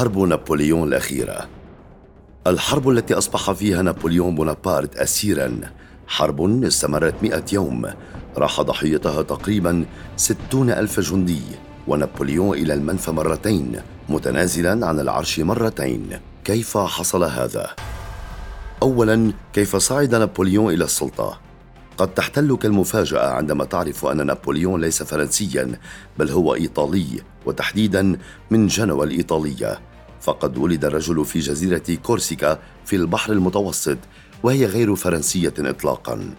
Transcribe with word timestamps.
حرب 0.00 0.18
نابليون 0.18 0.88
الأخيرة. 0.88 1.48
الحرب 2.46 2.88
التي 2.88 3.14
أصبح 3.14 3.52
فيها 3.52 3.82
نابليون 3.82 4.34
بونابرت 4.34 4.96
أسيرا. 4.96 5.60
حرب 6.06 6.64
استمرت 6.64 7.14
مئة 7.22 7.44
يوم. 7.52 7.86
راح 8.36 8.60
ضحيتها 8.60 9.22
تقريبا 9.22 9.84
ستون 10.16 10.70
ألف 10.70 11.00
جندي 11.00 11.42
ونابليون 11.88 12.58
إلى 12.58 12.74
المنفى 12.74 13.10
مرتين 13.10 13.80
متنازلا 14.08 14.86
عن 14.86 15.00
العرش 15.00 15.40
مرتين. 15.40 16.20
كيف 16.44 16.78
حصل 16.78 17.24
هذا؟ 17.24 17.70
أولا 18.82 19.32
كيف 19.52 19.76
صعد 19.76 20.14
نابليون 20.14 20.74
إلى 20.74 20.84
السلطة؟ 20.84 21.40
قد 21.98 22.14
تحتلك 22.14 22.66
المفاجأة 22.66 23.30
عندما 23.30 23.64
تعرف 23.64 24.06
أن 24.06 24.26
نابليون 24.26 24.80
ليس 24.80 25.02
فرنسيا 25.02 25.78
بل 26.18 26.30
هو 26.30 26.54
إيطالي 26.54 27.22
وتحديدا 27.46 28.18
من 28.50 28.66
جنوى 28.66 29.06
الإيطالية. 29.06 29.89
فقد 30.20 30.58
ولد 30.58 30.84
الرجل 30.84 31.24
في 31.24 31.38
جزيرة 31.38 31.98
كورسيكا 32.02 32.58
في 32.84 32.96
البحر 32.96 33.32
المتوسط 33.32 33.98
وهي 34.42 34.66
غير 34.66 34.94
فرنسية 34.94 35.54
إطلاقا. 35.58 36.34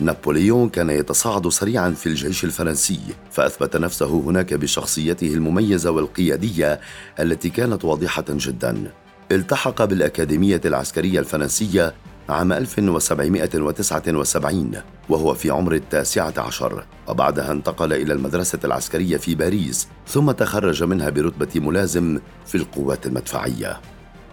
نابليون 0.00 0.68
كان 0.68 0.90
يتصاعد 0.90 1.48
سريعا 1.48 1.90
في 1.90 2.06
الجيش 2.06 2.44
الفرنسي 2.44 3.00
فأثبت 3.30 3.76
نفسه 3.76 4.20
هناك 4.20 4.54
بشخصيته 4.54 5.34
المميزة 5.34 5.90
والقيادية 5.90 6.80
التي 7.20 7.50
كانت 7.50 7.84
واضحة 7.84 8.24
جدا. 8.28 8.92
التحق 9.32 9.84
بالأكاديمية 9.84 10.60
العسكرية 10.64 11.18
الفرنسية 11.18 11.94
عام 12.32 12.52
1779 12.52 14.72
وهو 15.08 15.34
في 15.34 15.50
عمر 15.50 15.74
التاسعة 15.74 16.34
عشر. 16.38 16.84
وبعدها 17.08 17.52
انتقل 17.52 17.92
إلى 17.92 18.12
المدرسة 18.12 18.58
العسكرية 18.64 19.16
في 19.16 19.34
باريس 19.34 19.88
ثم 20.08 20.30
تخرج 20.30 20.82
منها 20.82 21.10
برتبة 21.10 21.60
ملازم 21.60 22.18
في 22.46 22.54
القوات 22.54 23.06
المدفعية. 23.06 23.80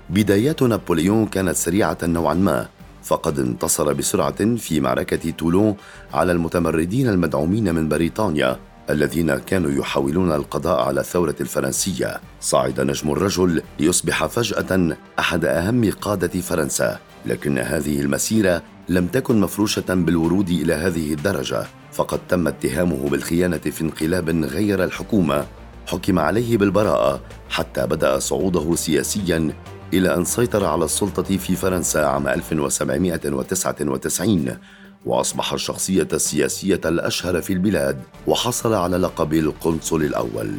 بدايات 0.09 0.64
نابليون 0.64 1.25
كانت 1.25 1.56
سريعة 1.56 1.97
نوعا 2.03 2.33
ما 2.33 2.67
فقد 3.03 3.39
انتصر 3.39 3.94
بسرعة 3.94 4.56
في 4.56 4.80
معركة 4.80 5.31
تولون 5.31 5.75
على 6.13 6.31
المتمردين 6.31 7.09
المدعومين 7.09 7.75
من 7.75 7.89
بريطانيا 7.89 8.59
الذين 8.89 9.36
كانوا 9.36 9.72
يحاولون 9.72 10.31
القضاء 10.31 10.80
على 10.80 11.00
الثورة 11.00 11.36
الفرنسية. 11.41 12.22
صعد 12.41 12.81
نجم 12.81 13.11
الرجل 13.11 13.61
ليصبح 13.80 14.25
فجأة 14.25 14.97
أحد 15.19 15.45
أهم 15.45 15.91
قادة 15.91 16.41
فرنسا. 16.41 17.00
لكن 17.25 17.58
هذه 17.58 18.02
المسيرة 18.02 18.64
لم 18.89 19.08
تكن 19.08 19.42
مفروشة 19.42 19.94
بالورود 19.94 20.50
إلى 20.50 20.73
هذه 20.73 21.14
الدرجة 21.14 21.64
فقد 21.92 22.20
تم 22.30 22.48
اتهامه 22.48 23.09
بالخيانة 23.09 23.58
في 23.58 23.81
انقلاب 23.81 24.30
غير 24.30 24.84
الحكومة. 24.84 25.45
حكم 25.88 26.20
عليه 26.20 26.58
بالبراءة 26.58 27.22
حتى 27.50 27.88
بدأ 27.88 28.20
صعوده 28.20 28.75
سياسيا 28.75 29.53
إلى 29.94 30.16
أن 30.16 30.25
سيطر 30.25 30.66
على 30.66 30.86
السلطة 30.86 31.38
في 31.38 31.56
فرنسا 31.56 32.00
عام 32.00 32.28
1799 32.28 34.58
وأصبح 35.06 35.53
الشخصية 35.53 36.08
السياسية 36.14 36.81
الأشهر 36.86 37.42
في 37.42 37.53
البلاد 37.53 38.02
وحصل 38.28 38.73
على 38.73 38.97
لقب 38.97 39.34
القنصل 39.34 40.03
الأول. 40.03 40.52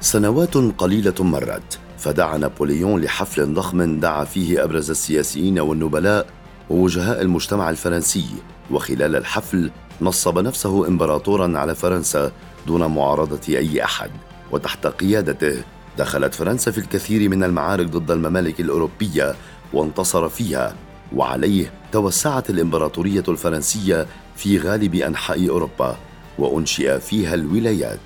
سنوات 0.00 0.56
قليلة 0.56 1.14
مرت 1.20 1.78
فدعا 2.02 2.38
نابليون 2.38 3.00
لحفل 3.00 3.54
ضخم 3.54 4.00
دعا 4.00 4.24
فيه 4.24 4.64
أبرز 4.64 4.90
السياسيين 4.90 5.58
والنبلاء 5.58 6.26
ووجهاء 6.70 7.22
المجتمع 7.22 7.70
الفرنسي. 7.70 8.26
وخلال 8.70 9.16
الحفل 9.16 9.70
نصب 10.00 10.38
نفسه 10.38 10.88
امبراطورا 10.88 11.58
على 11.58 11.74
فرنسا 11.74 12.32
دون 12.66 12.86
معارضة 12.86 13.40
أي 13.48 13.84
أحد. 13.84 14.10
وتحت 14.50 14.86
قيادته 14.86 15.62
دخلت 15.98 16.34
فرنسا 16.34 16.70
في 16.70 16.78
الكثير 16.78 17.28
من 17.28 17.44
المعارك 17.44 17.86
ضد 17.86 18.10
الممالك 18.10 18.60
الأوروبية 18.60 19.34
وانتصر 19.72 20.28
فيها. 20.28 20.74
وعليه 21.16 21.72
توسعت 21.92 22.50
الإمبراطورية 22.50 23.24
الفرنسية 23.28 24.06
في 24.36 24.58
غالب 24.58 24.94
أنحاء 24.94 25.48
أوروبا 25.48 25.96
وأنشئ 26.38 27.00
فيها 27.00 27.34
الولايات. 27.34 27.98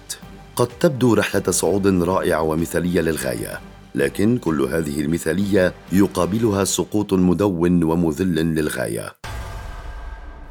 قد 0.56 0.68
تبدو 0.80 1.14
رحلة 1.14 1.50
صعود 1.50 2.02
رائعة 2.02 2.42
ومثالية 2.42 3.00
للغاية. 3.00 3.75
لكن 3.96 4.38
كل 4.38 4.62
هذه 4.62 5.00
المثالية 5.00 5.74
يقابلها 5.92 6.64
سقوط 6.64 7.12
مدون 7.12 7.84
ومذل 7.84 8.34
للغاية. 8.34 9.12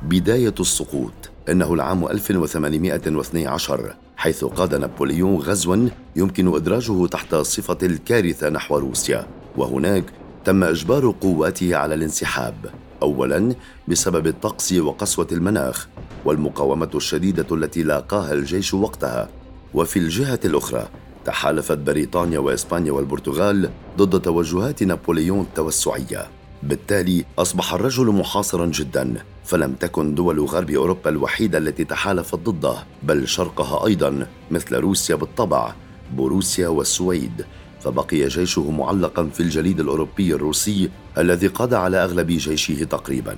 بداية 0.01 0.53
السقوط 0.59 1.13
أنه 1.49 1.73
العام 1.73 2.07
1812 2.07 3.95
حيث 4.17 4.45
قاد 4.45 4.75
نابليون 4.75 5.35
غزوا 5.35 5.89
يمكن 6.15 6.55
إدراجه 6.55 7.05
تحت 7.05 7.35
صفة 7.35 7.77
الكارثة 7.83 8.49
نحو 8.49 8.77
روسيا. 8.77 9.27
وهناك 9.57 10.03
تم 10.45 10.63
إجبار 10.63 11.15
قواته 11.21 11.75
على 11.75 11.95
الانسحاب. 11.95 12.55
اولا 13.01 13.55
بسبب 13.87 14.27
الطقس 14.27 14.73
وقسوة 14.73 15.27
المناخ 15.31 15.87
والمقاومة 16.25 16.89
الشديدة 16.95 17.47
التي 17.51 17.83
لاقاها 17.83 18.33
الجيش 18.33 18.73
وقتها. 18.73 19.29
وفي 19.73 19.99
الجهة 19.99 20.39
الأخرى 20.45 20.87
تحالفت 21.25 21.77
بريطانيا 21.77 22.39
وإسبانيا 22.39 22.91
والبرتغال 22.91 23.69
ضد 23.97 24.21
توجهات 24.21 24.83
نابليون 24.83 25.41
التوسعية. 25.41 26.27
بالتالي 26.63 27.25
أصبح 27.37 27.73
الرجل 27.73 28.05
محاصرا 28.05 28.65
جدا 28.65 29.13
فلم 29.45 29.73
تكن 29.73 30.15
دول 30.15 30.39
غرب 30.39 30.71
أوروبا 30.71 31.09
الوحيدة 31.09 31.57
التي 31.57 31.83
تحالفت 31.83 32.35
ضده 32.35 32.75
بل 33.03 33.27
شرقها 33.27 33.85
أيضا 33.85 34.27
مثل 34.51 34.75
روسيا 34.75 35.15
بالطبع 35.15 35.73
بوروسيا 36.15 36.67
والسويد. 36.67 37.45
فبقي 37.81 38.27
جيشه 38.27 38.71
معلقا 38.71 39.29
في 39.33 39.39
الجليد 39.39 39.79
الأوروبي 39.79 40.33
الروسي 40.33 40.89
الذي 41.17 41.47
قضى 41.47 41.75
على 41.75 42.03
أغلب 42.03 42.27
جيشه 42.27 42.83
تقريبا. 42.83 43.35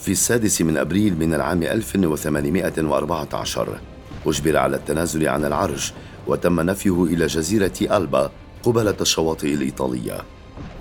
في 0.00 0.12
السادس 0.12 0.62
من 0.62 0.76
أبريل 0.76 1.18
من 1.18 1.34
العام 1.34 1.62
1814 1.62 3.78
أجبر 4.30 4.56
على 4.56 4.76
التنازل 4.76 5.28
عن 5.28 5.44
العرش 5.44 5.92
وتم 6.26 6.60
نفيه 6.60 7.04
إلى 7.04 7.26
جزيرة 7.26 7.72
ألبا 7.80 8.30
قبلة 8.62 8.96
الشواطئ 9.00 9.54
الإيطالية. 9.54 10.18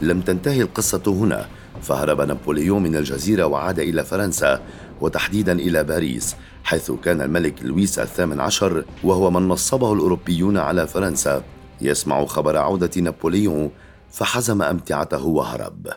لم 0.02 0.22
تنتهي 0.22 0.62
القصة 0.62 1.04
هنا 1.08 1.48
فهرب 1.82 2.22
نابليون 2.22 2.84
من 2.84 2.96
الجزيرة 2.96 3.46
وعاد 3.46 3.80
إلى 3.80 4.04
فرنسا 4.04 4.62
وتحديدا 5.02 5.52
إلى 5.52 5.84
باريس 5.84 6.36
حيث 6.64 6.92
كان 6.92 7.22
الملك 7.22 7.64
لويس 7.64 8.00
الثامن 8.00 8.40
عشر 8.40 8.86
وهو 9.04 9.32
من 9.32 9.48
نصبه 9.48 9.94
الأوروبيون 9.94 10.58
على 10.58 10.88
فرنسا. 10.88 11.44
يسمع 11.82 12.26
خبر 12.26 12.58
عودة 12.58 13.02
نابليون 13.02 13.72
فحزم 14.12 14.62
أمتعته 14.62 15.26
وهرب. 15.26 15.88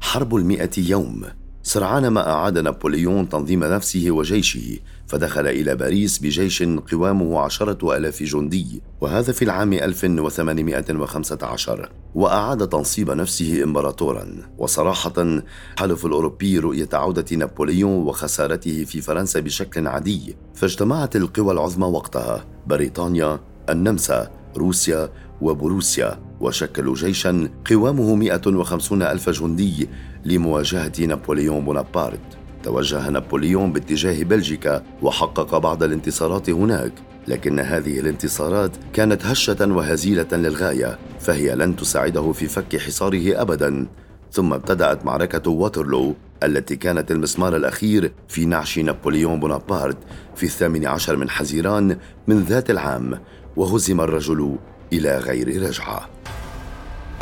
حرب 0.00 0.36
المئة 0.36 0.70
يوم. 0.78 1.39
سرعان 1.70 2.08
ما 2.08 2.30
أعاد 2.30 2.58
نابليون 2.58 3.28
تنظيم 3.28 3.64
نفسه 3.64 4.10
وجيشه 4.10 4.78
فدخل 5.06 5.46
إلى 5.46 5.76
باريس 5.76 6.18
بجيش 6.18 6.62
قوامه 6.62 7.40
عشرة 7.40 7.96
ألاف 7.96 8.22
جندي 8.22 8.82
وهذا 9.00 9.32
في 9.32 9.42
العام 9.42 9.72
1815 9.72 11.90
وأعاد 12.14 12.68
تنصيب 12.68 13.10
نفسه 13.10 13.64
إمبراطورا. 13.64 14.26
وصراحة 14.58 15.42
حلف 15.78 16.06
الأوروبي 16.06 16.58
رؤية 16.58 16.88
عودة 16.92 17.36
نابليون 17.36 18.06
وخسارته 18.06 18.84
في 18.84 19.00
فرنسا 19.00 19.40
بشكل 19.40 19.86
عادي. 19.86 20.36
فاجتمعت 20.54 21.16
القوى 21.16 21.52
العظمى 21.52 21.86
وقتها 21.86 22.46
بريطانيا 22.66 23.40
النمسا 23.68 24.30
روسيا 24.56 25.12
وبروسيا. 25.40 26.29
وشكلوا 26.40 26.94
جيشا 26.94 27.48
قوامه 27.70 28.14
150 28.14 29.02
ألف 29.02 29.30
جندي 29.30 29.88
لمواجهة 30.24 30.92
نابليون 31.00 31.64
بونابرت 31.64 32.20
توجه 32.62 33.10
نابليون 33.10 33.72
باتجاه 33.72 34.22
بلجيكا 34.22 34.82
وحقق 35.02 35.58
بعض 35.58 35.82
الانتصارات 35.82 36.50
هناك 36.50 36.92
لكن 37.28 37.60
هذه 37.60 38.00
الانتصارات 38.00 38.70
كانت 38.92 39.26
هشة 39.26 39.72
وهزيلة 39.72 40.26
للغاية 40.32 40.98
فهي 41.20 41.54
لن 41.54 41.76
تساعده 41.76 42.32
في 42.32 42.46
فك 42.46 42.76
حصاره 42.76 43.42
ابدا. 43.42 43.86
ثم 44.32 44.52
ابتدأت 44.52 45.06
معركة 45.06 45.50
واترلو 45.50 46.14
التي 46.42 46.76
كانت 46.76 47.10
المسمار 47.10 47.56
الأخير 47.56 48.12
في 48.28 48.44
نعش 48.44 48.78
نابليون 48.78 49.40
بونابرت 49.40 49.98
في 50.36 50.42
الثامن 50.42 50.86
عشر 50.86 51.16
من 51.16 51.30
حزيران 51.30 51.96
من 52.26 52.40
ذات 52.42 52.70
العام 52.70 53.20
وهزم 53.56 54.00
الرجل 54.00 54.56
إلى 54.92 55.18
غير 55.18 55.62
رجعة. 55.62 56.19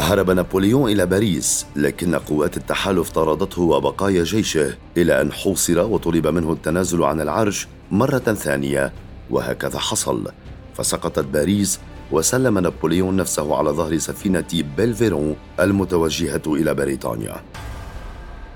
هرب 0.00 0.30
نابليون 0.30 0.90
إلى 0.92 1.06
باريس 1.06 1.66
لكن 1.76 2.14
قوات 2.14 2.56
التحالف 2.56 3.10
طاردته 3.10 3.62
وبقايا 3.62 4.24
جيشه 4.24 4.74
إلى 4.96 5.20
أن 5.20 5.32
حوصر 5.32 5.80
وطلب 5.80 6.26
منه 6.26 6.52
التنازل 6.52 7.02
عن 7.02 7.20
العرش 7.20 7.68
مرة 7.90 8.18
ثانية 8.18 8.92
وهكذا 9.30 9.78
حصل. 9.78 10.24
فسقطت 10.74 11.24
باريس 11.24 11.80
وسلم 12.10 12.58
نابليون 12.58 13.16
نفسه 13.16 13.56
على 13.56 13.70
ظهر 13.70 13.98
سفينة 13.98 14.64
بلفيرون 14.76 15.36
المتوجهة 15.60 16.42
إلى 16.46 16.74
بريطانيا. 16.74 17.36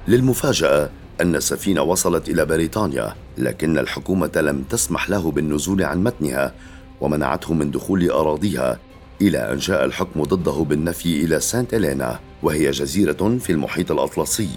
للمفاجأة 0.08 0.90
أن 1.20 1.36
السفينة 1.36 1.82
وصلت 1.82 2.28
إلى 2.28 2.44
بريطانيا 2.44 3.14
لكن 3.38 3.78
الحكومة 3.78 4.30
لم 4.36 4.62
تسمح 4.62 5.10
له 5.10 5.30
بالنزول 5.30 5.82
عن 5.82 6.04
متنها 6.04 6.54
ومنعته 7.00 7.54
من 7.54 7.70
دخول 7.70 8.10
أراضيها 8.10 8.78
إلى 9.28 9.52
أن 9.52 9.56
جاء 9.56 9.84
الحكم 9.84 10.22
ضده 10.22 10.64
بالنفي 10.64 11.24
إلى 11.24 11.40
سانت 11.40 11.74
إلينا 11.74 12.20
وهي 12.42 12.70
جزيرة 12.70 13.38
في 13.40 13.52
المحيط 13.52 13.92
الأطلسي 13.92 14.48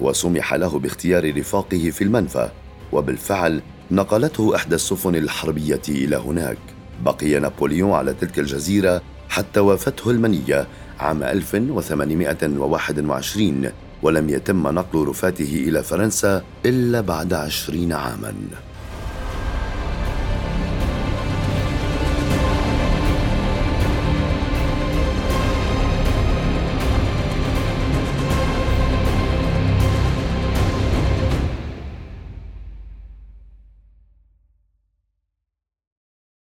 وسمح 0.00 0.54
له 0.54 0.78
باختيار 0.78 1.38
رفاقه 1.38 1.90
في 1.90 2.04
المنفى 2.04 2.50
وبالفعل 2.92 3.62
نقلته 3.90 4.56
إحدى 4.56 4.74
السفن 4.74 5.14
الحربية 5.14 5.82
إلى 5.88 6.16
هناك. 6.16 6.58
بقي 7.04 7.40
نابليون 7.40 7.92
على 7.92 8.14
تلك 8.14 8.38
الجزيرة 8.38 9.02
حتى 9.28 9.60
وافته 9.60 10.10
المنية 10.10 10.66
عام 11.00 11.22
1821 11.22 13.70
ولم 14.02 14.28
يتم 14.28 14.68
نقل 14.68 15.08
رفاته 15.08 15.64
إلى 15.68 15.82
فرنسا 15.82 16.42
إلا 16.66 17.00
بعد 17.00 17.32
عشرين 17.32 17.92
عاماً. 17.92 18.34